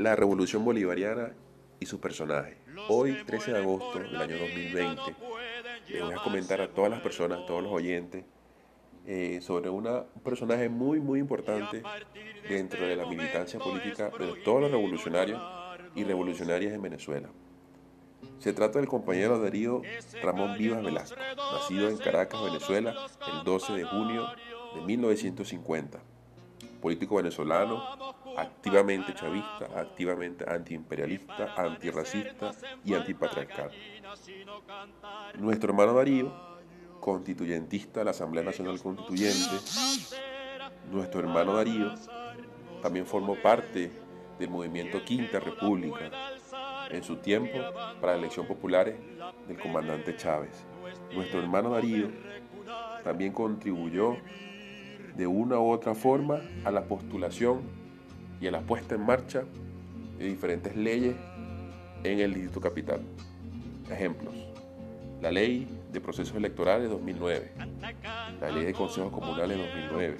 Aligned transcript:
La 0.00 0.16
Revolución 0.16 0.64
Bolivariana 0.64 1.34
y 1.78 1.84
sus 1.84 2.00
personajes. 2.00 2.56
Hoy, 2.88 3.18
13 3.26 3.52
de 3.52 3.58
agosto 3.58 3.98
del 3.98 4.16
año 4.16 4.38
2020, 4.38 5.02
les 5.90 6.02
voy 6.02 6.14
a 6.14 6.22
comentar 6.24 6.58
a 6.62 6.68
todas 6.68 6.90
las 6.90 7.02
personas, 7.02 7.40
a 7.40 7.46
todos 7.46 7.62
los 7.62 7.70
oyentes, 7.70 8.24
eh, 9.06 9.40
sobre 9.42 9.68
una, 9.68 10.06
un 10.14 10.22
personaje 10.24 10.70
muy, 10.70 11.00
muy 11.00 11.20
importante 11.20 11.82
dentro 12.48 12.86
de 12.86 12.96
la 12.96 13.04
militancia 13.04 13.60
política 13.60 14.10
de 14.18 14.40
todos 14.42 14.62
los 14.62 14.70
revolucionarios 14.70 15.38
y 15.94 16.02
revolucionarias 16.02 16.72
en 16.72 16.80
Venezuela. 16.80 17.28
Se 18.38 18.54
trata 18.54 18.78
del 18.78 18.88
compañero 18.88 19.38
Darío 19.38 19.82
Ramón 20.22 20.56
Vivas 20.56 20.82
Velasco, 20.82 21.20
nacido 21.52 21.90
en 21.90 21.98
Caracas, 21.98 22.42
Venezuela, 22.42 22.94
el 23.34 23.44
12 23.44 23.74
de 23.74 23.84
junio 23.84 24.28
de 24.76 24.80
1950. 24.80 26.00
Político 26.80 27.16
venezolano, 27.16 28.14
activamente 28.36 29.14
chavista, 29.14 29.68
activamente 29.76 30.44
antiimperialista, 30.48 31.54
antirracista 31.56 32.52
y 32.84 32.94
antipatriarcal. 32.94 33.70
Nuestro 35.38 35.70
hermano 35.70 35.94
Darío, 35.94 36.32
constituyentista 37.00 38.00
de 38.00 38.04
la 38.04 38.10
Asamblea 38.10 38.44
Nacional 38.44 38.80
Constituyente, 38.80 39.56
nuestro 40.90 41.20
hermano 41.20 41.54
Darío 41.54 41.94
también 42.82 43.06
formó 43.06 43.36
parte 43.36 43.90
del 44.38 44.50
movimiento 44.50 45.04
Quinta 45.04 45.38
República 45.38 46.10
en 46.90 47.02
su 47.04 47.16
tiempo 47.16 47.58
para 48.00 48.14
elección 48.14 48.46
populares 48.46 48.96
del 49.46 49.58
comandante 49.58 50.16
Chávez. 50.16 50.66
Nuestro 51.12 51.40
hermano 51.40 51.70
Darío 51.70 52.08
también 53.04 53.32
contribuyó 53.32 54.16
de 55.16 55.26
una 55.26 55.58
u 55.58 55.70
otra 55.70 55.94
forma 55.94 56.40
a 56.64 56.70
la 56.70 56.84
postulación 56.84 57.79
y 58.40 58.46
a 58.46 58.50
la 58.50 58.60
puesta 58.60 58.94
en 58.94 59.04
marcha 59.04 59.42
de 60.18 60.24
diferentes 60.24 60.74
leyes 60.74 61.14
en 62.02 62.20
el 62.20 62.34
Distrito 62.34 62.60
Capital. 62.60 63.00
Ejemplos. 63.90 64.34
La 65.20 65.30
ley 65.30 65.68
de 65.92 66.00
procesos 66.00 66.34
electorales 66.34 66.88
2009, 66.88 67.52
la 68.40 68.50
ley 68.50 68.64
de 68.64 68.72
consejos 68.72 69.12
comunales 69.12 69.58
2009, 69.58 70.16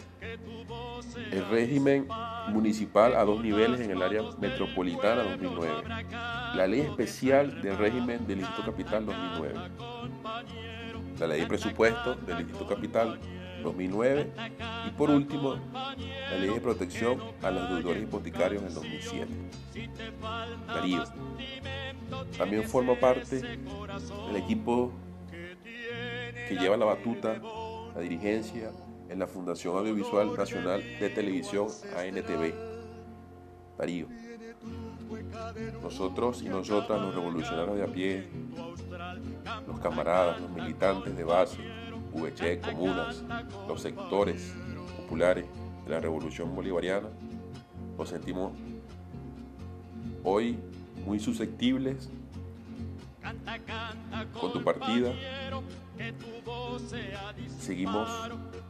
el 1.32 1.48
régimen 1.48 2.06
municipal 2.48 3.14
a 3.14 3.24
dos 3.24 3.42
niveles 3.42 3.80
en 3.80 3.92
el 3.92 4.02
área 4.02 4.22
metropolitana 4.38 5.22
2009, 5.22 5.72
la 6.54 6.66
ley 6.66 6.80
especial 6.80 7.62
del 7.62 7.78
régimen 7.78 8.26
del 8.26 8.40
Distrito 8.40 8.70
Capital 8.70 9.06
2009, 9.06 9.54
la 11.18 11.26
ley 11.26 11.40
de 11.40 11.46
presupuesto 11.46 12.16
del 12.16 12.38
Distrito 12.38 12.66
Capital 12.66 13.18
2009 13.62 14.32
y 14.86 14.90
por 14.90 15.10
último 15.10 15.56
la 15.72 16.38
ley 16.38 16.50
de 16.50 16.60
protección 16.60 17.20
a 17.42 17.50
los 17.50 17.68
deudores 17.68 18.02
hipotecarios 18.02 18.62
en 18.62 18.74
2007. 18.74 19.28
Darío 20.66 21.04
también 22.36 22.64
forma 22.64 22.94
parte 22.98 23.40
del 23.40 24.36
equipo 24.36 24.92
que 25.30 26.56
lleva 26.56 26.76
la 26.76 26.86
batuta, 26.86 27.40
la 27.94 28.00
dirigencia 28.00 28.70
en 29.08 29.18
la 29.18 29.26
Fundación 29.26 29.76
Audiovisual 29.76 30.36
Nacional 30.36 30.82
de 30.82 31.10
Televisión 31.10 31.68
ANTV. 31.96 32.54
Darío. 33.78 34.06
Nosotros 35.82 36.42
y 36.42 36.48
nosotras, 36.48 37.00
los 37.00 37.14
revolucionarios 37.14 37.76
de 37.76 37.82
a 37.82 37.86
pie, 37.86 38.28
los 39.66 39.80
camaradas, 39.80 40.40
los 40.40 40.50
militantes 40.50 41.16
de 41.16 41.24
base, 41.24 41.58
VC, 42.12 42.60
comunas, 42.60 43.22
los 43.68 43.80
sectores 43.80 44.54
populares 44.96 45.46
de 45.84 45.90
la 45.90 46.00
revolución 46.00 46.54
bolivariana, 46.54 47.08
nos 47.96 48.08
sentimos 48.08 48.52
hoy 50.24 50.58
muy 51.04 51.20
susceptibles 51.20 52.10
con 54.38 54.52
tu 54.52 54.62
partida. 54.62 55.12
Seguimos 57.58 58.08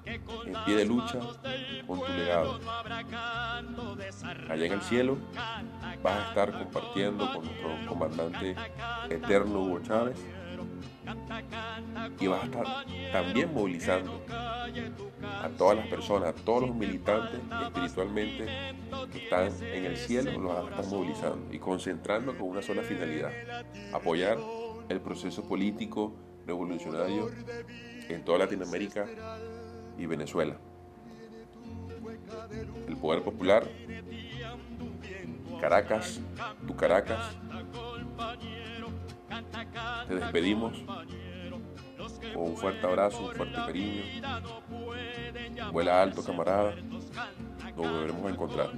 en 0.04 0.64
pie 0.64 0.76
de 0.76 0.84
lucha 0.84 1.20
con 1.86 2.00
tu 2.00 2.12
legado. 2.12 2.60
Allá 4.48 4.66
en 4.66 4.72
el 4.72 4.82
cielo 4.82 5.16
vas 6.02 6.18
a 6.18 6.28
estar 6.28 6.52
compartiendo 6.52 7.32
con 7.32 7.44
nuestro 7.44 7.70
comandante 7.88 8.56
eterno 9.08 9.60
Hugo 9.60 9.80
Chávez 9.80 10.16
y 12.18 12.26
vas 12.26 12.42
a 12.42 12.44
estar 12.46 12.66
también 13.12 13.52
movilizando 13.52 14.22
a 14.28 15.48
todas 15.56 15.78
las 15.78 15.86
personas, 15.86 16.30
a 16.30 16.32
todos 16.44 16.62
los 16.68 16.74
militantes 16.74 17.40
espiritualmente 17.62 18.46
que 19.12 19.18
están 19.24 19.50
en 19.62 19.84
el 19.84 19.96
cielo, 19.96 20.32
los 20.32 20.54
vas 20.54 20.66
a 20.66 20.70
estar 20.70 20.86
movilizando 20.86 21.54
y 21.54 21.58
concentrando 21.58 22.36
con 22.36 22.48
una 22.48 22.62
sola 22.62 22.82
finalidad, 22.82 23.32
apoyar 23.92 24.38
el 24.88 25.00
proceso 25.00 25.44
político 25.44 26.12
revolucionario 26.46 27.30
en 28.08 28.24
toda 28.24 28.38
Latinoamérica 28.38 29.06
y 29.98 30.06
Venezuela. 30.06 30.56
El 32.86 32.96
poder 32.96 33.22
popular, 33.22 33.68
Caracas, 35.60 36.20
tu 36.66 36.74
Caracas, 36.74 37.36
te 40.08 40.14
despedimos 40.14 40.72
con 42.32 42.42
un 42.42 42.56
fuerte 42.56 42.86
abrazo, 42.86 43.26
un 43.28 43.34
fuerte 43.34 43.54
cariño. 43.54 44.02
Vuela 45.72 46.02
alto, 46.02 46.22
camarada. 46.22 46.74
Nos 47.76 47.76
volveremos 47.76 48.24
a 48.26 48.30
encontrar. 48.30 48.70